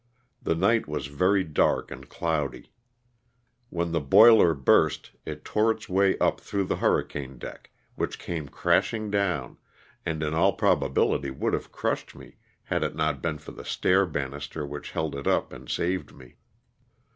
[0.41, 2.71] The night was very dark and cloudy.
[3.69, 8.49] When the boiler burst it tore its way up through the hurricane deck, which came
[8.49, 9.59] crashing down,
[10.03, 14.07] and in all probability would have crushed me had it not been for the stair
[14.07, 16.37] banister which held it up and saved me.